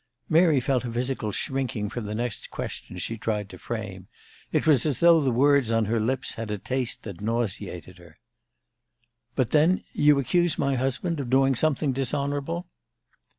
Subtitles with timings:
[0.27, 4.07] Mary felt a physical shrinking from the next question she tried to frame;
[4.51, 8.17] it was as though the words on her lips had a taste that nauseated her.
[9.35, 12.65] "But then you accuse my husband of doing something dishonorable?"